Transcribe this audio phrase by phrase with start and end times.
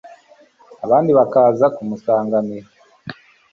[0.89, 2.67] kandi bakaza kumusanganira